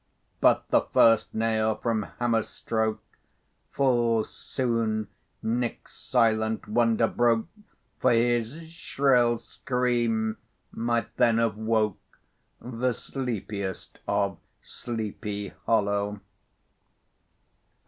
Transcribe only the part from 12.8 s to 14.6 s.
sleepiest of